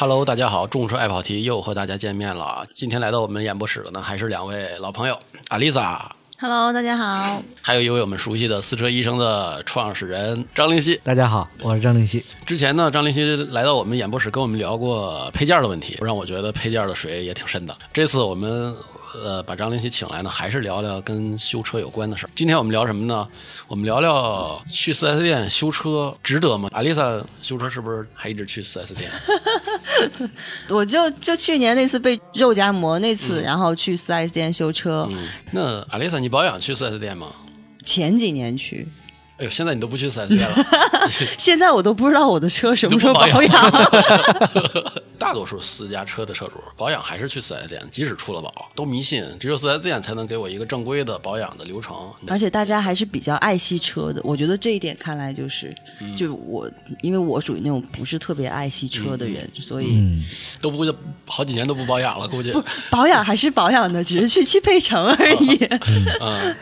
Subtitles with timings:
[0.00, 2.64] Hello，大家好，众车爱跑题又和大家见面了。
[2.74, 5.18] 今天来到我们演播室的呢，还是两位老朋友，
[5.48, 7.42] 阿丽萨，Hello，大家好。
[7.60, 10.98] 还有一位我们熟悉的私车医生的创始人张灵溪。
[11.04, 12.24] 大家好，我是张灵溪。
[12.46, 17.76] 之前呢，张灵溪来到我们演播室，跟我们聊过配件的问题，让我觉得配件的水也挺深的。
[17.92, 18.74] 这次我们
[19.14, 22.30] 呃把张林奇请来呢，还是聊聊跟修车有关的事儿。
[22.34, 23.26] 今天我们聊什么呢？
[23.66, 26.68] 我们聊聊去 4S 店修车值得吗？
[26.72, 29.10] 阿丽萨修车是不是还一直去 4S 店？
[30.70, 37.32] 我就就去年那次被肉夹馍那次，然后去 4S 店修车，嗯，那阿丽萨，你保养去 4S 店吗？
[37.84, 38.86] 前几年去，
[39.40, 40.56] 哎呦，现在你都不去 4S 店了，
[41.38, 43.50] 现在我都不知道我的车什么时候保养。
[45.18, 51.94] 大多数私家车的车主保养还是去 4S 店，即使出了保都迷信，只有 4S 店才能给我一个正规的保养的流程。
[52.26, 56.68] 而且大家还是比较爱惜车的，我觉得这一点看来就是，嗯就我
[57.02, 60.24] 因为我属于那种不是特别爱惜车的人，所以嗯，
[60.60, 60.84] 都不
[61.26, 62.54] 好几年都不保养了，估计。
[62.90, 65.56] 保养还是保养的，只是去汽配城而已。
[66.20, 66.56] 嗯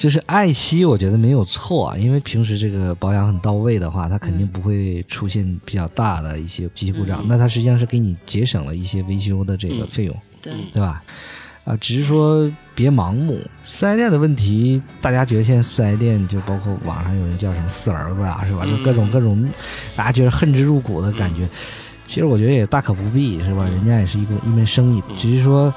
[0.00, 11.02] 就是爱惜，我觉得没有错，啊因为平时这个保养很到位的话，它肯定不会出现比较大的一些机器故障，那它实际上是给你节省了一些维修的这个费用，对，对吧？
[11.64, 13.38] 啊，只是说别盲目。
[13.62, 18.64] 四 S 店的问题，大家觉得现在四 S 店就包括网上有人叫什么四儿子啊，是吧？
[18.64, 19.46] 就各种各种，
[19.94, 21.46] 大家觉得恨之入骨的感觉。
[22.06, 23.64] 其实我觉得也大可不必，是吧？
[23.64, 25.72] 人家也是一个一门生意，只是说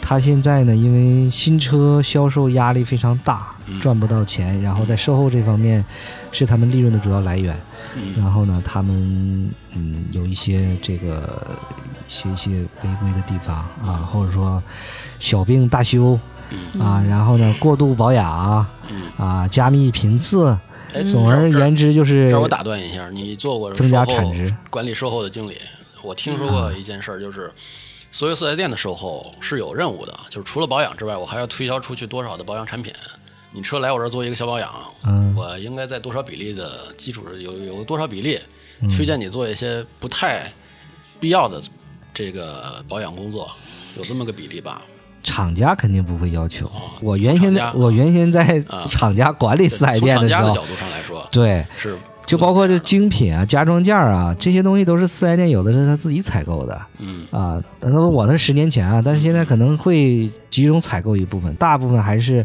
[0.00, 5.84] 他现在呢，因为新车销售压力非常大，赚不到钱，然后在售后这方面
[6.32, 7.54] 是他们利润的主要来源。
[7.94, 8.14] 嗯。
[8.16, 11.46] 然后呢，他们嗯有一些这个
[12.08, 14.62] 一些一些违规的地方啊，或者说
[15.18, 16.18] 小病大修
[16.50, 16.80] 嗯。
[16.80, 19.02] 啊，然后呢过度保养嗯。
[19.18, 20.56] 啊，加密频次，
[20.94, 24.54] 哎，总而言之就是让我打断一下，你做过增加产值。
[24.70, 25.56] 管理售后的经理，
[26.02, 27.50] 我听说过一件事儿，就是
[28.10, 32.92] 所有四 S 店的售后是有任务的，就是除了保养之外，我还要推销出去多少的保养产品。
[33.50, 34.70] 你车来我这儿做一个小保养，
[35.04, 38.38] 嗯我应该在多少比例的基础上有有多少比例，
[38.80, 40.52] 嗯推荐你做一些不太
[41.18, 41.60] 必要的
[42.12, 43.50] 这个保养工作，
[43.96, 44.82] 有这么个比例吧？
[45.22, 46.66] 厂家肯定不会要求。
[46.66, 56.78] 哦我原先在我原先在啊厂家管理四 S 从店时候厂家的角，度上来说，对，是就包括这精品啊、家装件啊这些东西都是四 S 店有的是他自己采购的。
[56.98, 57.24] 嗯。
[57.30, 62.44] 啊，那么我那是十年前啊，但是现在可能会集中采购一部分，大部分还是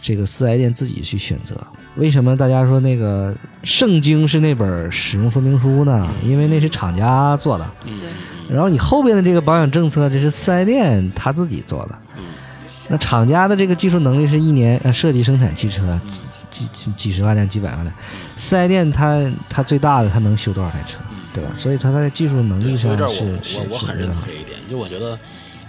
[0.00, 1.54] 这个四 S 店自己去选择。
[1.96, 6.08] 为什么大家说那个圣经是那本使用说明书呢？
[6.24, 8.00] 因为那是厂家做的，嗯。
[8.00, 8.08] 对。
[8.56, 11.98] 然后你后边的这个保养政策，这是四 S 店他自己做的。
[12.16, 12.24] 嗯。
[12.88, 16.10] 那厂家的这个技术能力是一年呃设计生产汽车嗯
[16.50, 17.94] 几几几十万辆、几百万辆，
[18.36, 20.98] 四 S 店它它最大的它能修多少台车，
[21.32, 21.50] 对吧？
[21.56, 25.18] 所以它在技术能力上我是是我我很认同这一点，就我觉得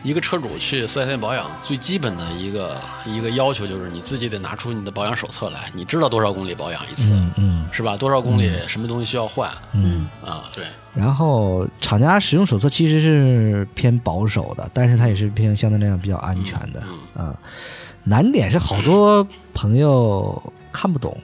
[0.04, 7.96] 一个车主去四 S 店保养，最基本的一个一个要求就是你自己得拿出你的保养手册来，你知道多少公里保养一次，嗯嗯是吧？
[7.96, 10.08] 多少公里什么东西需要换嗯。
[10.26, 10.50] 啊？
[10.54, 16.82] 对，然后厂家使用手册其实是偏保守的，但是它也是偏相对来讲比较安全的
[17.16, 17.36] 嗯啊。
[18.04, 21.18] 难点是好多朋友看不懂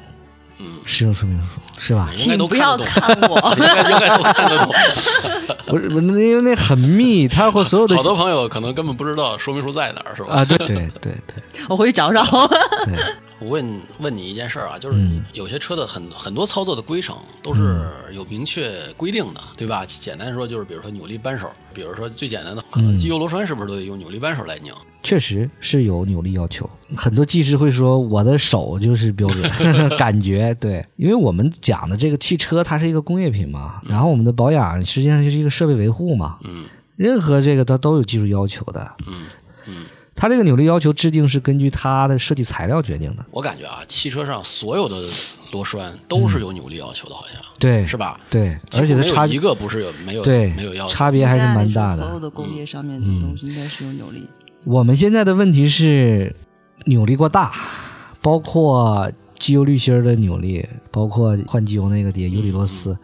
[0.59, 1.45] 嗯，使用说明书，
[1.77, 2.09] 是吧？
[2.15, 3.37] 请不要看我。
[3.57, 4.73] 应该应该都看得懂。
[5.67, 10.33] 不是，不是因为那很密，他会所有的好多朋友可能根本不知道说明书在哪儿，是吧？
[10.37, 10.67] 啊，对对
[10.99, 11.35] 对对
[11.69, 12.23] 我回去找找。
[12.85, 12.95] 对，
[13.39, 19.85] 我问问你一件事儿啊，就是嗯有些车的很很多操作的规程都是有明确规定的，对吧？
[19.85, 24.73] 简单说就是，比如说扭力扳手，比如说最简单的，可能嗯机油螺栓是不是都得用扭力扳手来拧？
[25.03, 26.69] 确实是有扭力要求。
[26.95, 29.49] 很多技师会说我的手就是标准，
[29.97, 38.91] 感觉对，因为我们讲的这个汽车它是一个工业品嘛，然后我们的保养实际上就是一个设备维护嘛，嗯任何这个它都有技术要求的。
[39.05, 39.27] 嗯
[39.67, 39.85] 嗯。
[40.19, 45.07] 它这个扭力要求制定是根据它的设计材料决定的，我感觉啊，汽车上所有的
[45.51, 48.19] 螺栓都是有扭力要求的，好像对，是吧？
[48.27, 50.93] 对，而且它差一个不是有没有对没有要求。
[50.95, 52.27] 差别还是蛮大的所有的。
[52.31, 54.27] 工业上面的东西应该是有扭力。
[54.63, 56.35] 我们现在的问题是
[56.85, 57.53] 扭力过大，
[58.19, 62.97] 包括机油滤芯儿的扭力，包括换机油那个碟油底螺丝，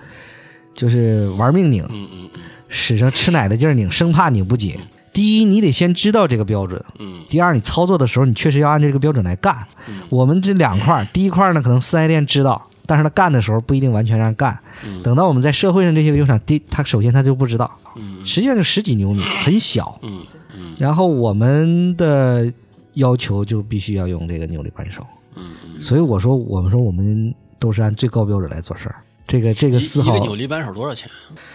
[0.74, 4.80] 就是玩命拧，嗯嗯嗯使上吃奶的劲儿拧，生怕拧不紧。
[5.13, 9.65] 第一，你得先知道这个标准；嗯第二，你操作的时候，你确实要按这个标准来干。
[9.88, 14.57] 嗯我们这两块儿，第一块儿呢，可能四 S 店知道，但是他干的时候不一定完全让干。
[14.86, 20.00] 嗯等到我们在社会上这些维修厂，第他首先他就不知道，嗯实际上就十几牛米，很小。
[20.01, 20.21] 嗯
[20.56, 22.51] 嗯然后我们的
[22.94, 25.06] 要求就必须要用这个扭力扳手，
[25.36, 28.95] 嗯嗯，所以我说我们说我们都是按最高标准来做事儿。
[29.25, 31.10] 这个这个丝毫一一个扭力扳手多少钱？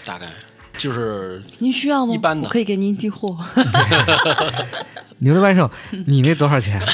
[0.04, 0.26] 大概
[0.78, 2.14] 就是您需要吗？
[2.14, 3.36] 一般的我可以给您寄货。
[5.20, 5.68] 牛的扳手，
[6.06, 6.80] 你那多少钱？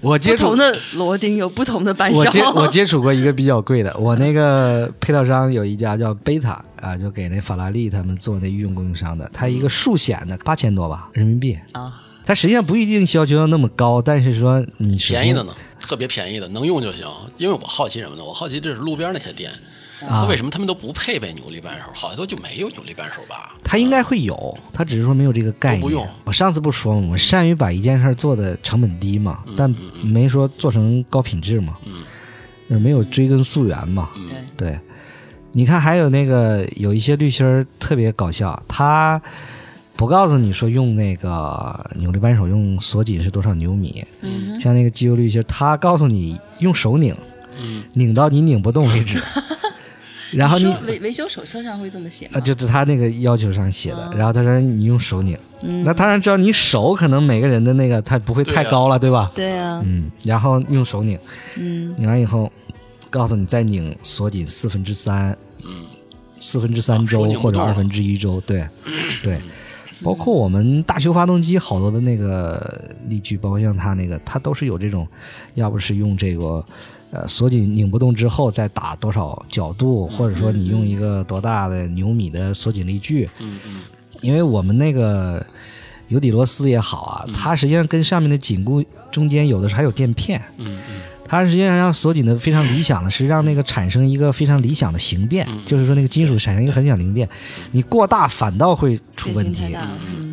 [0.00, 2.18] 我我接触不同的螺钉有不同的扳手。
[2.18, 11.92] 我接我接触过一个比较贵的，我那个配套商有一家叫贝塔啊，就给那法拉利他们做那御用供应商的，他一个数显的八千多吧人民币，啊，
[12.24, 17.04] 它实际上不一定要求要那么高，但是说你便宜的呢，特别便宜的，能用就行。
[17.36, 18.22] 因为我好奇什么呢？
[18.22, 19.50] 我好奇这是路边那些店，
[20.08, 21.84] 啊为什么他们都不配备扭力扳手？
[21.94, 23.54] 好像都就没有扭力扳手吧？
[23.64, 25.80] 他应该会有，他只是说没有这个概念。
[25.80, 27.00] 不用我上次不说吗？
[27.00, 32.04] 我们善于把一件事做的成本低嘛，但嗯嗯没说做成高品质嘛，嗯
[32.68, 34.10] 就是没有追根溯源嘛。
[34.16, 34.80] 嗯对，对，
[35.52, 39.20] 你看还有那个有一些滤芯儿特别搞笑，他
[39.96, 47.14] 不告诉你说用那个扭力扳手用锁紧是多少牛米，嗯像那个机油滤芯儿，他告诉你用手拧，
[47.58, 49.18] 嗯拧到你拧不动为止。
[50.32, 52.40] 然后你维维修手册上会这么写吗啊，？
[52.40, 59.30] 就是他那个要求上写的，嗯然后他说你用手拧，嗯那当然知道你手可能每个人的那个他不会太高了，对吧？
[59.34, 61.18] 对啊，嗯，然后用手拧，
[61.56, 62.50] 嗯拧完以后，
[63.08, 65.84] 告诉你再拧锁紧四分之三，嗯
[66.40, 68.66] 四分之三周或者二分之一周，对，
[69.22, 69.40] 对，
[70.02, 75.06] 包括我们大修发动机好多的那个力矩，包括像它那个，它都是有这种，
[75.54, 76.64] 要不是用这个。
[77.16, 83.80] 呃，锁紧拧不动之后再打多少角度，或者说你用一个多大的牛米的锁紧力矩，嗯嗯。
[84.20, 85.44] 因为我们那个
[86.08, 91.00] 油底螺丝也好啊，它实际上跟上面的紧固中间有的时候还有垫片，嗯嗯。
[91.28, 97.28] 它实际上要锁紧的非常理想的是让那个产生一个非常理想的形变，嗯就是说那个金属产生一个很小形变，
[97.72, 99.74] 你过大反倒会出问题。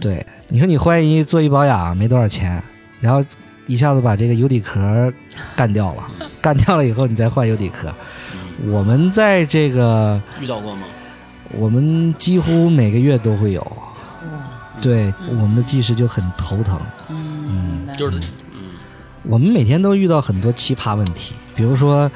[0.02, 2.62] 对，你说你怀疑做一保养没多少钱，
[3.00, 3.24] 然后
[3.66, 5.12] 一下子把这个油底壳
[5.56, 6.04] 干掉了，
[6.44, 7.90] 干掉了以后你再换油底壳。
[8.68, 10.82] 我们在这个遇到过吗？
[11.52, 13.66] 我们几乎每个月都会有，
[14.82, 16.80] 对我们的技师就很头疼。
[17.10, 18.18] 嗯，就是
[18.52, 18.72] 嗯
[19.24, 22.12] 我们每天都遇到很多奇葩问题，比如说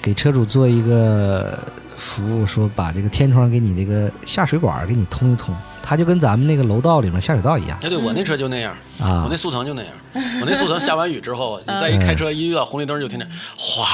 [0.00, 1.58] 给车主做一个
[1.96, 9.36] 服务，说把这个天窗给你这个下水管给你通一通，它就跟咱们那个楼道里面下水道一样哎，对我那车就那样，啊我那。
[9.42, 9.92] 速腾就那样。
[10.14, 13.84] 我那速腾下完雨之后， 你再一开车，一遇到红绿灯就听见哗，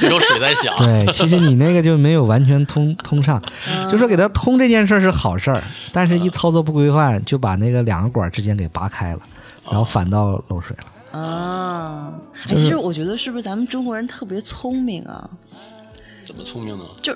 [0.00, 0.74] 这种水在响。
[0.78, 3.40] 对，其实你那个就没有完全通通畅，
[3.88, 5.62] 就说给它通这件事是好事儿，
[5.92, 9.20] 但是一操作不规范，就把那个两个管之间给拔开了，
[9.66, 11.20] 然后反倒漏水了。
[11.20, 12.12] 啊，
[12.48, 15.30] 哎，其实我觉得是不是咱们中国人特别聪明啊？
[16.26, 16.84] 怎么聪明呢？
[17.00, 17.14] 就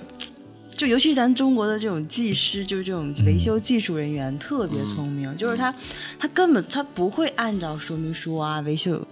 [0.87, 5.75] 尤其是咱中国的这种技师，就是这种维修技术人员、特别聪明，就是他
[6.19, 9.06] 他根本他不会按照说明书啊、维修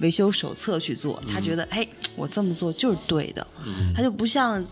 [0.00, 1.86] 维修手册去做，他觉得哎，
[2.16, 3.92] 我这么做就是对的，嗯。
[3.94, 4.64] 他就不像。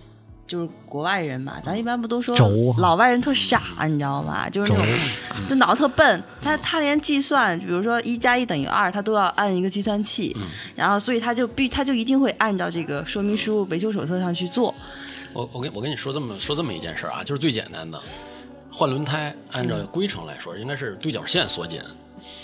[0.49, 2.35] 就是国外人嘛，咱一般不都说
[2.79, 4.49] 老外人特傻，你知道吗？
[4.49, 4.87] 就是那种
[5.47, 10.35] 就脑子特笨，他他连计算，比如说一加一等于二，他都要按一个计算器，
[10.75, 14.75] 然后所以他就必他就一定会按照这个说明书、维修手册上去做。
[15.39, 18.01] 我我跟我跟你说这么说这么一件事儿啊，就是最简单的，
[18.73, 21.81] 换轮胎按照规程来说应该是对角线锁紧，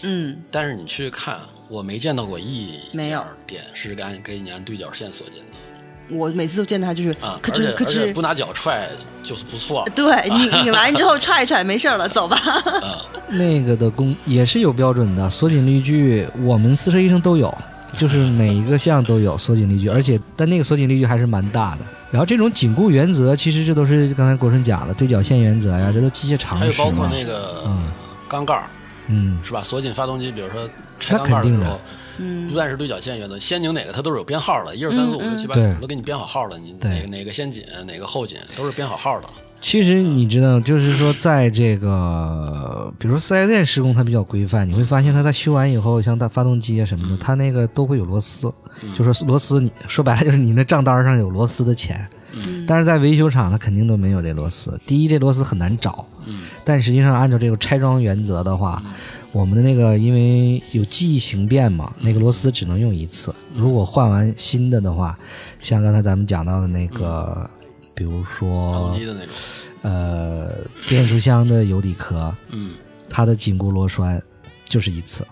[0.03, 8.89] 嗯，但是你去看，我没见到过一没有家店是按给你按对角线锁紧的我每次都见他就是啊，咯而且吱咯吱而且不，拿脚踹
[9.25, 9.85] 就是不错。
[9.93, 12.39] 对你你完之后 踹一踹没事儿了，走吧。
[13.29, 17.53] 那个的工也是有标准的，锁紧力矩我们四车医生都有，
[17.99, 21.85] 就是每一个项都有锁紧力矩，而且但那个锁紧力矩还是蛮大的。
[22.15, 26.73] 然后这种紧固原则，其实这都是刚才国顺讲的对角线原则呀，这都机械常识还有。
[26.75, 27.83] 包括那个嗯。
[28.29, 28.63] 缸盖儿
[29.09, 29.65] 嗯，是吧？
[29.65, 30.65] 锁紧发动机，比如说
[31.01, 31.81] 拆那缸盖儿的时候，
[32.19, 32.49] 嗯。
[32.49, 39.29] 不但是对角线原则，先拧哪个它都是有编号的，一二三四五六七八都给你编好号了，你哪个哪个先紧，哪个后紧都是编好号的。
[39.65, 48.53] 其实你知道，就是说，在这个，比如说四 S 店施工，它比较规范，你会发现它在修完以后，像它发动机啊什么的，它那个都会有螺丝，
[48.99, 52.67] 就说螺丝你说白了就是你那账单上有螺丝的钱，嗯。
[52.67, 54.79] 但是在维修厂它肯定都没有这螺丝。
[54.85, 56.43] 第一，这螺丝很难找，嗯。
[56.63, 58.83] 但实际上按照这个拆装原则的话，
[59.33, 63.35] 我们的那个因为有记忆形变嘛，那个螺丝只能用一次。
[63.55, 65.19] 如果换完新的的话，
[65.59, 67.49] 像刚才咱们讲到的那个，
[67.95, 68.97] 比如说。
[69.87, 70.49] 呃
[70.89, 72.71] 变速箱的油底壳，嗯
[73.11, 74.23] 它的紧固螺栓
[74.65, 75.27] 就是一次，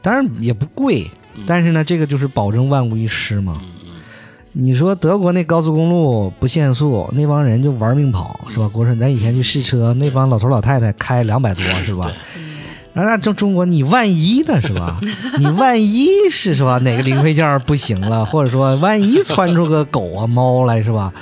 [0.00, 1.10] 当然也不贵，
[1.44, 3.60] 但是呢，这个就是保证万无一失嘛。
[4.52, 8.68] 你说德国那高速公路不限速，那帮人就玩命跑，是吧？
[8.68, 12.12] 国顺，咱以前去试车，那帮老头老太太开两百多，是吧？
[12.94, 15.00] 然后那中中国，你万一呢，是吧？
[15.40, 16.78] 你万一是是吧？
[16.78, 21.12] 哪个零配件不行了，或者说万一窜出个狗啊猫来，是吧？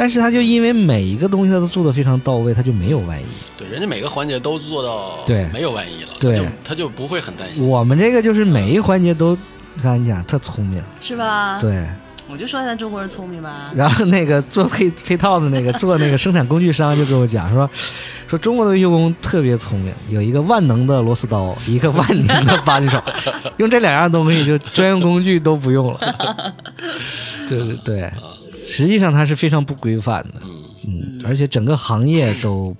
[0.00, 3.24] 但是他就因为每一个东西他都做的非常到位，他就没有万一。
[3.58, 7.68] 对，人家每个环节都做到对没有万一了，对他就他就不会很担心。
[7.68, 9.36] 我们这个就是每一环节都，
[9.82, 11.86] 刚才讲特聪明，是吧？，对。
[12.32, 13.72] 我就说咱中国人聪明吧。
[13.74, 17.68] 然后那个做配配套的那个做那个生产工具商就跟我讲说，
[18.26, 23.02] 说中国的维修工特别聪明，有一个万能的螺丝刀，一个万能的扳手，
[23.58, 26.54] 用这两样东西就专用工具都不用了。
[27.48, 28.10] 就 是对，
[28.70, 30.64] 实际上它是非常不规范的，嗯。
[30.86, 32.74] 嗯，而且整个行业都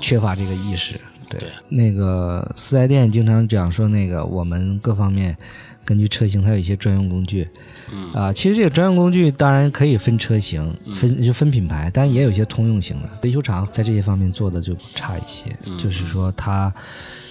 [0.00, 1.00] 缺乏这个意识。
[1.28, 5.36] 对对，那个四 S 店经常讲说，那个我们各方面
[5.84, 7.48] 根据车型，它有一些专用工具。
[7.92, 8.12] 嗯。
[8.12, 10.94] 啊，其实这个专用工具当然可以分车型、嗯。
[10.94, 13.08] 分就分品牌，但也有一些通用型的。
[13.22, 15.76] 维修厂在这些方面做的就差一些，嗯。
[15.78, 16.72] 就是说它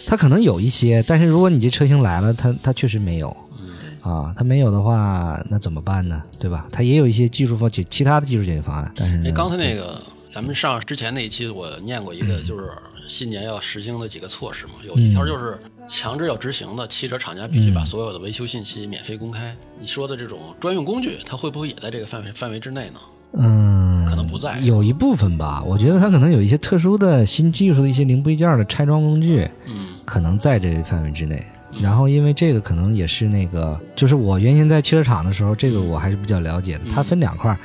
[0.05, 3.29] 它可能有一些，但是如果你这车型来了，它它确实没有。
[3.29, 3.44] 嗯
[4.05, 6.21] 啊，它没有的话，那怎么办呢？
[6.37, 6.67] 对吧？
[6.71, 9.99] 它也有一些技术方解其他的技术解决方案，但是哎，刚才那个
[10.31, 12.69] 咱们上之前那一期我念过一个，嗯就是
[13.07, 15.57] 新年要实行的几个措施嘛，有一条就是
[15.87, 19.55] 强制要执行的，汽车厂家必须把嗯所有的维修信息免费公开。
[19.79, 22.99] 你说的这种专用工具，它会不会也在这个范围范围之内呢？
[23.37, 25.63] 嗯，可能不在有一部分吧。
[25.65, 31.45] 我觉得它可能有一些特殊的新技术的一些零部件的拆装工具，嗯可能在这个范围之内。
[31.81, 36.81] 然后，因为这个可能也是那个，就是我原先在汽车厂的时候，这个我还是比较了解的。
[36.93, 37.57] 它分两块儿，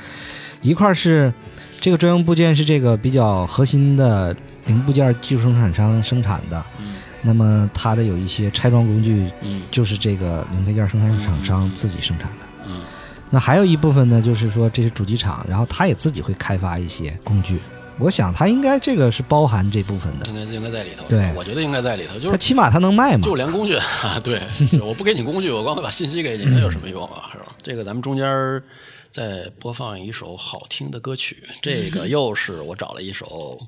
[0.61, 1.33] 一块儿是
[1.79, 12.45] 这个专用部件是这个比较核心的零部件技术生产商生产的，嗯那么它的有一些拆装工具嗯就是这个零配件生产厂商自己生产的。
[12.67, 12.81] 嗯
[13.29, 17.59] 那还有一部分呢，就是说这些主机厂，然后它也自己会开发一些工具。
[18.01, 21.03] 我想它应该这个是包含这部分的，应该应该在里头。
[21.07, 23.35] 对我觉得应该在里头，就是它起码它能卖嘛就。
[23.35, 24.41] 连工具啊，对，
[24.81, 27.29] 我不给你工具，我光会把信息给你，那有什么用啊？
[27.31, 27.55] 是吧？
[27.61, 28.63] 这个咱们中间儿
[29.11, 33.59] 再播放一首好听的歌曲，这个又是我找了一首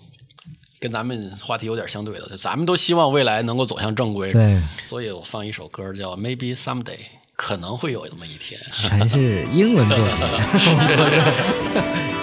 [0.80, 6.84] 跟咱们话题有点相对的，咱们都希望未来能够走向正规，对，所以我放一首歌叫《Maybe Someday》，
[7.36, 8.60] 可能会有那么一天。
[8.72, 10.06] 全是英文作品。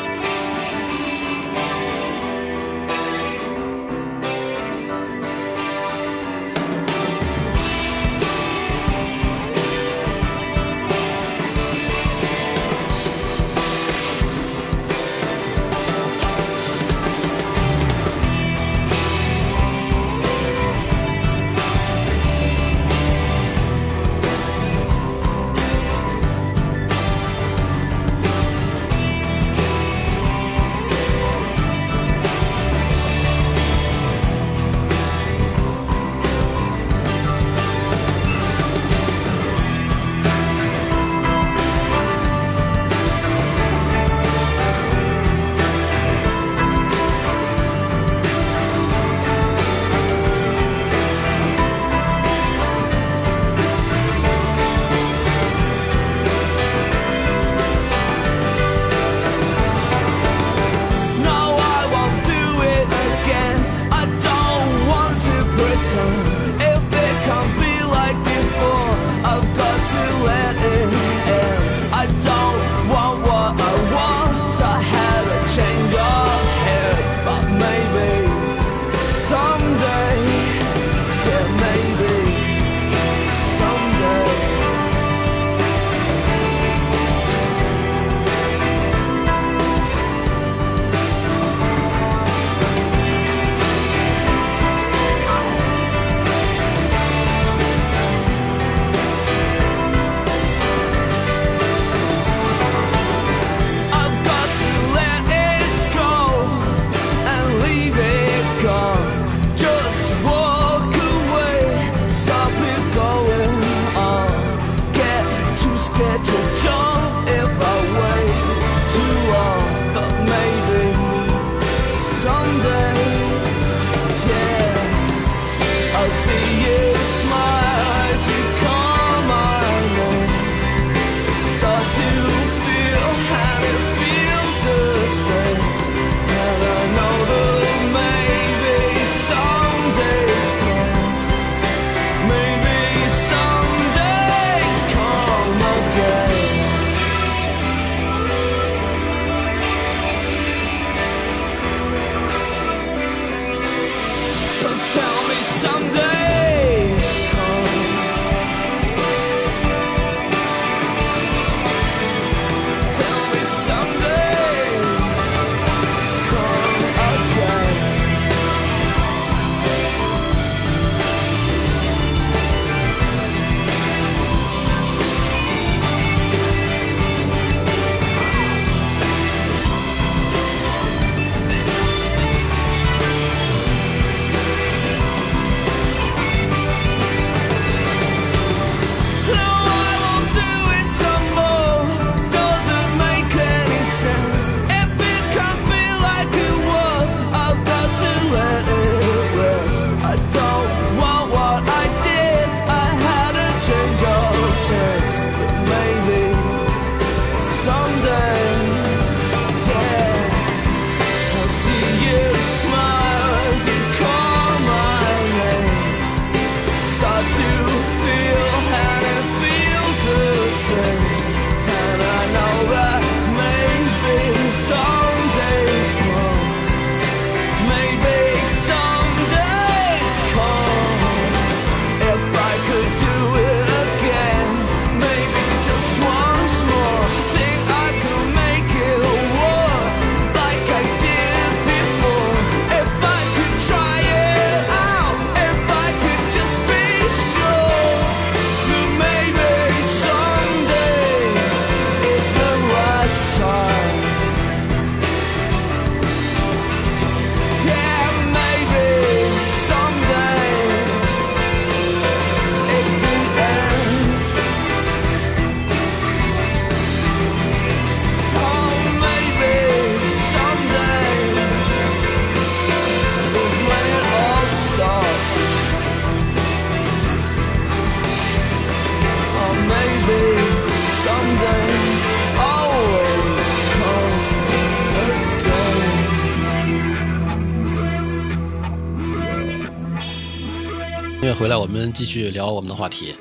[291.22, 293.14] 乐回来，我们继续聊我们的话题。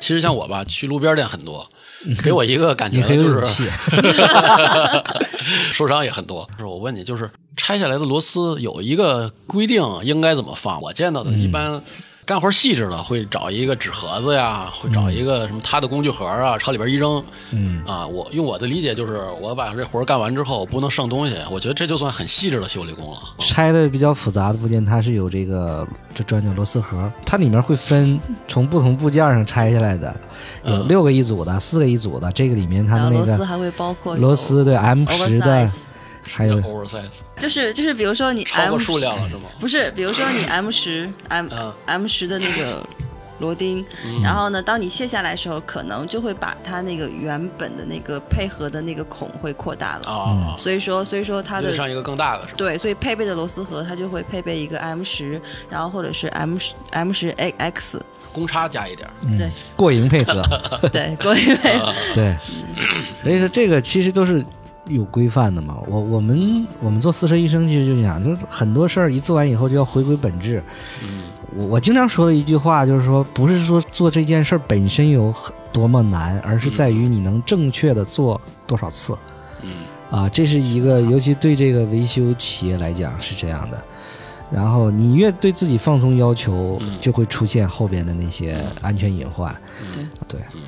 [0.00, 1.64] 其实像我吧，去路边店很多，
[2.22, 3.70] 给我一个感觉就是，
[5.72, 6.48] 受伤也很多。
[6.58, 10.82] 是我问你，就是拆下来的螺丝有一个规定应该怎么放？
[10.82, 11.80] 我见到的一般
[12.26, 17.22] 干活细致的会找一个纸盒子呀，会找一个什么他的工具盒啊，朝里边一扔。
[17.50, 23.20] 嗯啊，我用我的理解就是，我把这活儿干完之后不能剩东西，我觉得这就算很细致的修理工了。
[23.38, 30.14] 拆的比较复杂的部件，它是有这个这转角螺丝盒，它里面会分从不同部件上拆下来的，
[30.64, 35.72] 有嗯六个一组的，四个一组的，这个里面它的那个螺丝还会包括螺丝对 M 十的 oversize，，
[36.24, 39.42] 还有 oversize 就是就是比如说你超 M 过数量了是吗？
[39.60, 41.72] 不是，比如说你 M 十 M 嗯。
[41.86, 42.84] M 十的那个
[43.40, 43.84] 螺钉，
[44.22, 50.06] 然后呢，当你卸下来的时候，可能就会把它那个原本的那个配合的那个孔会扩大了。
[50.08, 52.54] 啊，所以说，所以说它的上一个更大的是吧？
[52.56, 58.00] 对，所以配备的螺丝盒它就会配备一个 M 十，然后或者是 M 十 M 十 A X
[58.32, 59.50] 公差加一点儿，对。
[59.76, 60.42] 过盈配合，
[60.92, 61.92] 对，过盈配合。
[62.14, 62.36] 对，
[63.22, 64.44] 所以说这个其实都是
[64.88, 65.76] 有规范的嘛。
[65.88, 70.62] 我我们我们做四车医生其实就讲，就是很多事儿一做完以后就要回归本质。
[71.02, 71.22] 嗯
[71.56, 79.16] 我我经常说的一句话就是说，不是说做这件事儿本身有很多么难，而是在于你能正确的做多少次。
[79.62, 79.70] 嗯
[80.10, 83.80] 啊，这是一个，尤其对这个维修企业来讲是这样的。
[84.50, 89.54] 然后你越对自己放松要求，嗯就会出现后边的那些安全隐患。
[89.96, 90.60] 嗯对嗯，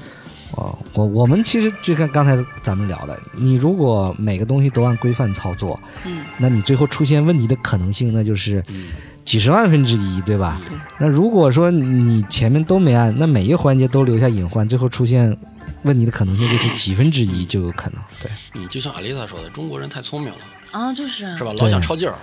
[0.52, 8.86] 哦，我我们其实就跟刚才咱们聊的，你如果每个东西都按规范操作，嗯，那你最后出现问题的可能性那就是嗯
[9.24, 10.60] 几十万分之一，对吧？
[10.68, 15.36] 对那如果说你前面都没按，那每一个环节都留下隐患，最后出现
[15.82, 18.00] 问题的可能性就是几分之一就有可能。
[18.22, 20.36] 对嗯，就像阿丽萨说的，中国人太聪明了，
[20.70, 21.52] 啊，就是啊是吧？
[21.58, 22.14] 老想抄近儿，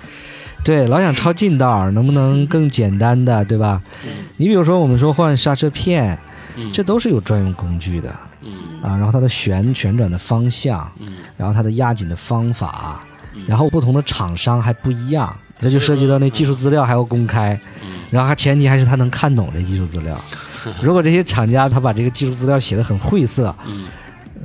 [0.63, 3.81] 对，老想抄近道儿，能不能更简单的，对吧？
[4.05, 6.17] 嗯你比如说我们说换刹车片，
[6.55, 8.15] 嗯，这都是有专用工具的。
[8.41, 8.81] 嗯。
[8.81, 11.13] 啊，然后它的旋旋转的方向，嗯。
[11.37, 13.03] 然后它的压紧的方法，
[13.47, 18.01] 然后不同的厂商还不一样，那就涉及到那技术资料还要公开，嗯。
[18.11, 20.19] 然后还前提还是他能看懂这技术资料。
[20.81, 23.87] 如果这些厂家他把这个技术资料写的很晦涩，嗯。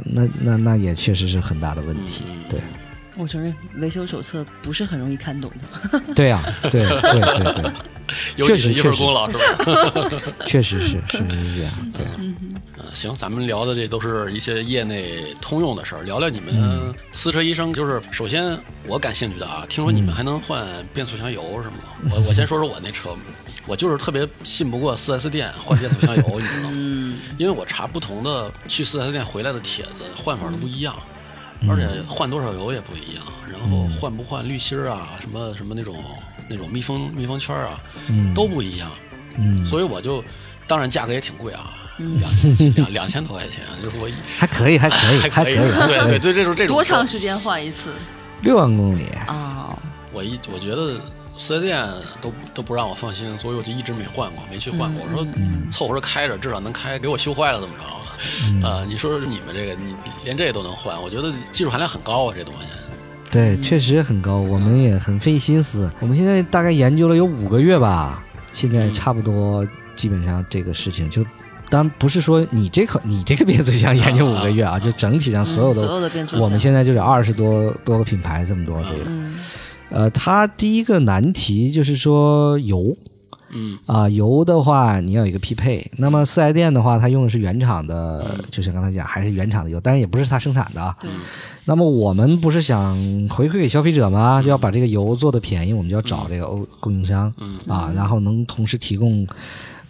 [0.05, 2.25] 那那那也确实是很大的问题。
[2.29, 2.44] 嗯。
[2.49, 2.61] 对，
[3.19, 5.51] 我承认维修手册不是很容易看懂
[5.91, 6.01] 的。
[6.15, 7.73] 对呀、对对对对，
[8.37, 10.23] 有你的确实确实一份功劳是吧？
[10.47, 11.73] 确实是是是这样。
[11.93, 12.55] 对，嗯，
[12.95, 17.73] 行，咱们聊的这都是一些业内通用的事儿，聊聊你们私车医生。
[17.73, 22.13] 就是首先我感兴趣的啊，听说你们还能换变速箱油是吗？
[22.13, 23.11] 我我先说说我那车，
[23.67, 26.71] 我就是特别信不过 4S 店换变速箱油，你知道吗？
[26.73, 30.97] 嗯，因为我查不同的去 4S 店回来的帖子，换法都不一样，
[31.68, 35.97] 而且换多少油也不一样，然后换不换滤芯儿啊，什么什么那种
[36.49, 38.90] 那种密封密封圈儿啊，嗯都不一样。
[39.37, 40.23] 嗯，所以我就，
[40.66, 46.09] 当然价格也挺贵啊，嗯两两两千多块钱，就是我还可以，还可以， 还可以，还可以。
[46.18, 47.94] 对对对，这种这种多长时间换一次？
[48.42, 49.77] 六万公里，啊，
[50.12, 51.01] 我一我觉得
[51.38, 51.85] 四 S 店
[52.21, 55.05] 都都不让我放心，所以我就一直没换过，没去换过。
[55.05, 55.27] 我说
[55.71, 57.83] 凑合着开着，至少能开，给我修坏了怎么着？
[58.63, 62.61] 啊，你说说你们这个，你连这都能换，我觉得技术含量很高啊，这东西。
[63.31, 65.91] 对，确实很高，我们也很费心思。
[66.01, 71.25] 我们现在大概研究了有五个月吧，现在差不多基本上这个事情就。
[71.71, 79.05] 当然不是说你这个你这个变速箱研究五个月啊，就整体上所有的，嗯所有的变速箱我们现在就是二十多多个品牌这么多这个。
[79.07, 79.37] 嗯
[79.91, 82.97] 呃，它第一个难题就是说油
[83.51, 85.91] 嗯啊、油的话你要有一个匹配。
[85.97, 90.97] 那么四 S 店的话，它用的是原厂的，就像刚才讲，还是原厂的油，但是也不是它生产的啊。
[91.01, 91.11] 对，
[91.65, 92.97] 那么我们不是想
[93.29, 94.43] 回馈给消费者吗？
[94.43, 99.27] 就要把这个油做的便宜，我们就要找这个欧供应商嗯啊，然后能同时提供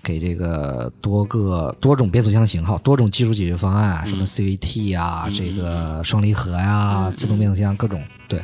[0.02, 8.00] 给这个多个多种变速箱型号、多种技术解决方案，什么 CVT 啊，这个双离合呀、自动变速箱各种。
[8.28, 8.40] 对。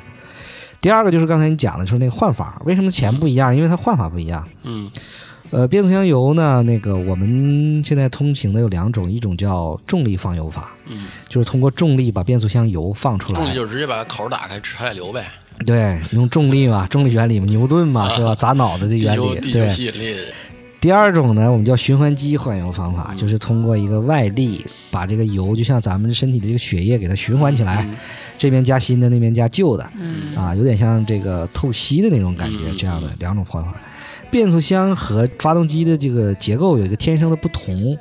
[0.84, 3.56] 第二个就是刚才你讲的，就是那个换法，为什么钱不一样？
[3.56, 4.46] 因为它换法不一样。
[4.64, 4.90] 嗯
[5.50, 13.40] 呃，变速箱油呢，那个我们现在通行的有两种，一种叫重力放油法，嗯，就是通过重力把变速箱油放出来。
[13.40, 15.26] 重力就是直接把口打开，直下流呗，
[15.64, 18.34] 对，用重力嘛，重力原理嘛，牛顿嘛，是吧？
[18.34, 19.52] 砸脑袋的原理。
[19.52, 19.70] 对。
[19.70, 20.16] 吸引力。
[20.84, 22.94] 第二种呢，我们叫循环机换油方嗯。
[22.94, 27.96] 法，就是通过一个外力把这个油，就像咱们身体的这个血液给它循环起来，嗯。
[28.36, 30.36] 这边加新的，那边加旧的，嗯。
[30.36, 33.74] 啊，有点像这个透析的那种感觉，嗯这样的两种方法。
[34.30, 37.96] 变速箱和发动机的这个结构有一个天生的不同，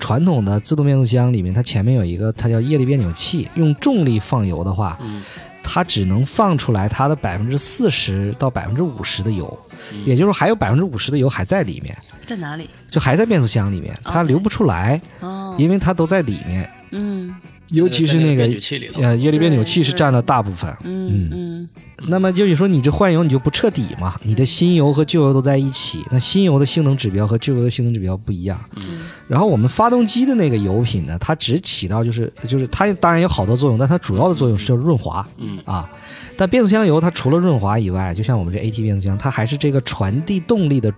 [0.00, 5.22] 传统的自动变速箱里面，它前面有一个它叫液力变扭器，用重力放油的话，嗯
[5.68, 9.58] 它只能放出来它的百分之四十到百分之五十的油，
[9.92, 12.70] 嗯也就是还有百分之五十的油还在里面，在哪里？
[12.90, 17.34] 就还在变速箱里面，它流不出来，哦，因为它都在里面，嗯
[17.70, 18.60] 尤其是那那个
[19.02, 20.72] 呃液力变扭器是占了大部分。
[20.84, 21.68] 嗯嗯
[22.06, 24.14] 那么就是说，你这换油你就不彻底嘛？
[24.22, 28.56] 你的新油和旧油都在一起，那新油的性能指标和旧油的性能指标不一样。
[28.76, 28.85] 嗯
[29.28, 35.58] 然后我们发动机的那个油品呢，它只起到就是就是它当然有好多作用，但它主要的作用是叫润滑嗯。
[35.64, 35.90] 啊。
[36.38, 40.92] 但变速箱油它除了润滑以外，就像我们这 AT 变速箱，它还是这个传递动力的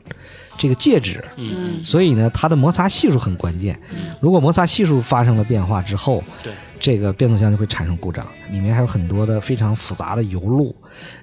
[0.59, 1.83] 这个介质，嗯。
[1.85, 3.79] 所以呢，它的摩擦系数很关键。
[4.21, 10.75] 如果摩擦系数发生了变化之后，对，这个变速箱就会产生故障，里面还有很多的非常复杂的油路，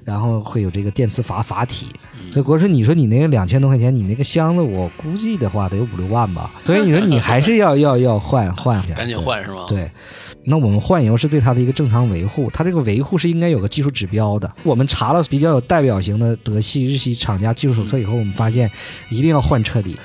[0.04, 1.88] 然后会有这个电磁阀阀体。
[2.32, 6.52] 所以国师，你说你那个两千多块钱，你那个箱子，我估计的话得有五六万吧。
[6.64, 9.66] 所以你说你还是要要要换 换一下，赶紧换是吗？
[9.68, 9.80] 对。
[9.80, 9.92] 对。
[10.48, 14.52] 那我们换油是对它的一个正常维护，它这个维护是应该有个技术指标的。
[14.64, 18.70] 我们查了比较有代表型的德系、日系厂家技术手册以后，我们发现
[19.10, 19.98] 一定要换彻底。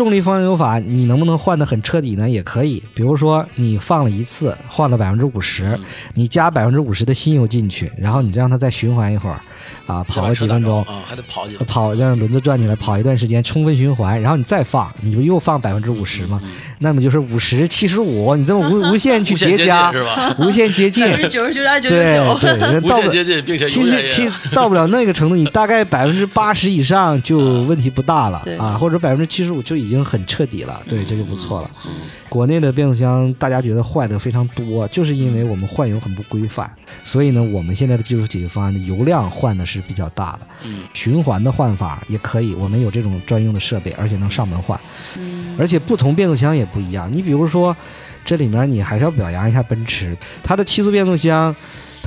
[0.00, 2.26] 重力放油法你能不能换的很彻底呢？
[2.26, 5.78] 也可以，比如说你放了一次，换了百分之五十，
[6.14, 9.38] 你加百分之五十的新油进去，然后你再让它再循环一会儿，
[9.86, 16.40] 啊，跑个几分钟，啊，还得跑几跑让轮子转起来，跑一段时间，充分循环，然后你再放，你不又放百分之五十吗？
[16.78, 20.34] 那么就是五十七十五，你这么无 无限去叠加，是吧？
[20.38, 21.90] 无限接近，百分之九十九点九。
[21.90, 31.70] 对九九，对，无到不限接近，并且其实其实到不了那个程度，你大概百分之八十以上就问题不大了啊，或者百分之七十五就已经很彻底了，对，这就不错了。
[31.84, 31.90] 嗯
[32.30, 36.70] 国内的变速箱大家觉得坏的非常多，就是因为我们换油很不规范，
[37.04, 44.80] 所以呢，我们现在的技术解决方案的油量换的是比较大的，嗯循环的换法也可以，我们有这种专用的设备，而且能上门换。
[45.18, 47.12] 嗯而且不同变速箱也不一样。
[47.12, 47.76] 你比如说，
[48.24, 51.54] 这里面你还是要表扬一下奔驰，它的七速变速箱，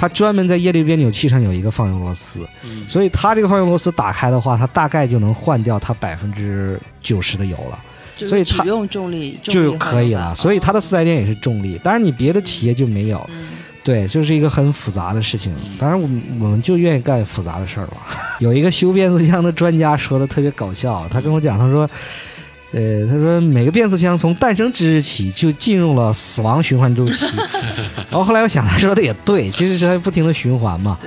[0.04, 7.80] 它专门在液力变扭器上有一个放油螺丝，嗯所以它这个放油螺丝打开的话，它大概就能换掉它百分之九十的油了，
[8.28, 10.36] 所以它用重力就可以了。
[10.36, 13.26] 所以它的四 S 店也是是重力，当然你别的企业就没有。
[13.82, 15.56] 对，就是一个很复杂的事情。
[15.80, 17.98] 当然，我们我们就愿意干复杂的事儿吧。
[18.40, 21.90] 有一个修变速箱的专家说的特别搞笑，他跟我讲，他说，
[22.74, 27.26] 呃，他说每个变速箱从诞生之日起就进入了死亡循环周期。
[28.10, 31.00] 然后后来我想，他说的也对，其实是在不停的循环嘛。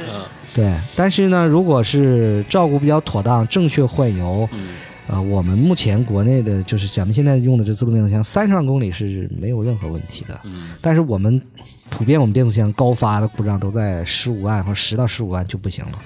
[0.55, 4.69] 对但是呢，如果是照顾比较妥当，正确换油，嗯
[5.09, 10.41] 呃，我们目前国内的就是咱们现在用的这自动变速箱，三十万公里是没有任何问题的。
[10.45, 11.41] 嗯但是我们
[11.91, 15.99] 普遍我们变速箱高发的故障都在十五万或者十到十五万就不行了，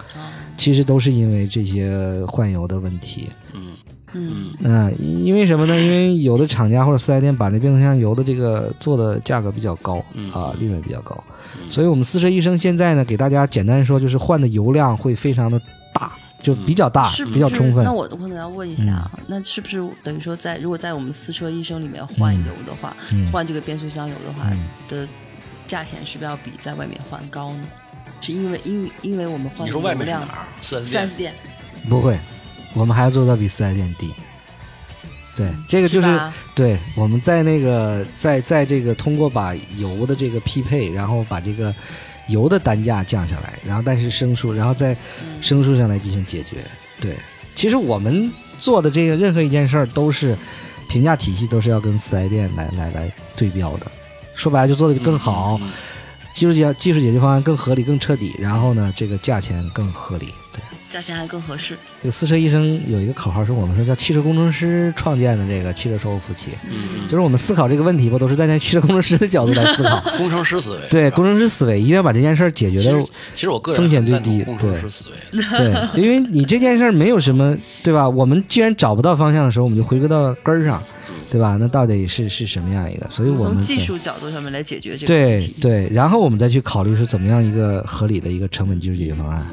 [0.57, 3.29] 其实都是因为这些换油的问题。
[3.55, 3.70] 嗯
[4.13, 4.53] 嗯。
[4.61, 5.81] 嗯、因为什么呢？
[5.81, 10.33] 因为有的厂家或者四 S 店把这变速箱油的这个做的价格比较高嗯。
[10.33, 11.23] 啊，利润比较高，
[11.71, 15.61] 所以我们四车医生现在呢，给大家简单说，就是换的油量会非常的
[15.95, 17.85] 大，就比较大，是比较充分。
[17.85, 17.93] 那。
[17.93, 23.31] 我我可能要问一下啊，那是不是等于说在如果在我们私车医生里面换油的话，嗯。
[23.31, 24.69] 换这个变速箱油的话、嗯。
[24.89, 25.09] 的
[25.67, 27.63] 价钱是不是要比在外面换高呢？
[28.21, 30.47] 是因为因因为我们换的你说外面是油量哪儿？
[30.63, 31.33] 四 S 店。
[31.89, 32.19] 不会，
[32.75, 34.13] 我们还要做到比四 S 店低。
[35.37, 41.75] 对，这个就是吧对我们在那个在在这个通过把油的这个匹配，然后把这个
[42.29, 46.59] 油的单价降下来，然后但是升数，然后在嗯升数上来进行解决。
[47.01, 47.17] 对，
[47.55, 50.37] 其实我们做的这个任何一件事儿都是
[50.89, 53.91] 评价体系都是要跟四 S 店来来来对标的，
[54.35, 55.71] 说白了就做的更好，嗯
[56.35, 60.35] 技术解技术解决方案更合理、更彻底，然后呢，这个价钱更合理。
[60.53, 60.61] 对。
[60.93, 61.77] 价钱还更合适。
[62.03, 70.03] 这个私车医生有一个口号，是我们说叫汽车工程师创建的这个汽车售后服务器，嗯就是我们思考这个问题吧，都是站在汽车工程师的角度来思考。
[70.07, 73.03] 嗯，工程师思维对，工程师思维一定要把这件事儿解决的
[73.35, 75.43] 其实我个人风险最低工程对师思维。
[75.57, 78.09] 对，因为你这件事儿没有什么，对吧？
[78.09, 80.83] 我们既然找不到方向的时候，我们就回归到根儿上，
[81.31, 81.57] 对吧？
[81.61, 83.07] 那到底是是什么样一个？
[83.11, 85.07] 所以我们从技术角度上面来解决这个。
[85.07, 89.45] 对对，然后我们再去考虑是怎么样一个合理的一个成本技术解决方案。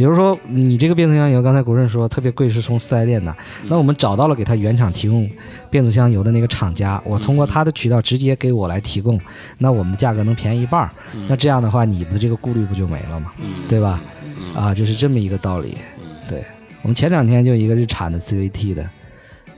[0.00, 3.36] 比如说，你这个变速箱油，刚才国顺说特别贵，是从四 S 店的。
[3.68, 5.28] 那我们找到了给他原厂提供
[5.68, 9.20] 变速箱油的那个厂家，我通过他的渠道直接给我来提供，
[9.58, 10.90] 那我们价格能便宜一半儿。
[11.28, 13.30] 那这样的话，你的这个顾虑不就没了吗？
[13.42, 14.00] 嗯，对吧？
[14.38, 15.76] 嗯啊，就是这么一个道理。
[15.98, 16.42] 嗯对
[16.80, 18.88] 我们前两天就一个日产的 CVT 的，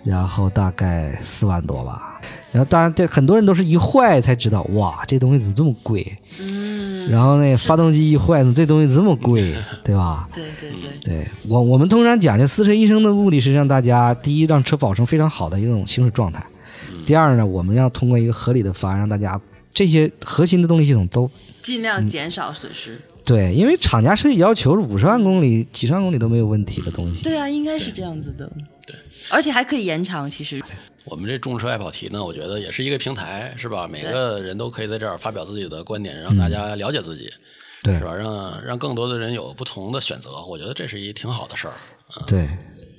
[0.02, 2.20] 然后大概四万多吧。
[2.50, 6.16] 然后当然，这很多人都是一坏才知道，哇，这东西怎么这么贵？
[6.40, 10.28] 嗯，然后那发动机一坏，怎么这东西这么贵， 对吧？
[10.34, 10.70] 对对
[11.02, 16.44] 对，对我，我们通常讲究私车医生的目的是让大家第一让车保持非常好的一种行驶状态，
[17.06, 19.40] 第二呢，我们要通过一个合理的方案，让大家
[19.72, 21.30] 这些核心的动力系统都
[21.62, 23.00] 尽量减少损失。
[23.24, 27.22] 对，因为厂家设计要求是五十万公里、几十万公里都没有问题的东西。
[27.22, 28.50] 对啊，应该是这样子的。
[28.84, 28.96] 对，
[29.30, 30.28] 而且还可以延长。
[30.28, 30.60] 其实
[31.04, 33.88] 我们这众车爱跑题呢，我觉得也是一个平台，是吧？
[33.88, 37.30] 每个人都可以在这儿发表自己的观点，让大家了解自己，
[37.82, 38.14] 对是吧？
[38.14, 41.74] 让让更多的人有不同的选择，我觉得这是一挺好的事儿。
[42.26, 42.48] 对，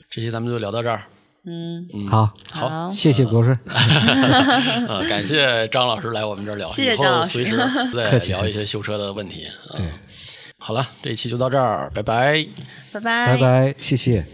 [0.09, 1.03] 这期咱们就聊到这儿。
[1.45, 3.53] 嗯，嗯，好，好，谢谢国顺。
[3.67, 7.57] 啊，感谢张老师来我们这儿聊，谢谢以后张老师随时
[7.93, 9.47] 再聊一些修车的问题。
[9.73, 9.85] 嗯对，
[10.57, 12.45] 好了，这一期就到这儿，拜拜。
[12.93, 14.25] 拜拜，拜拜，谢谢。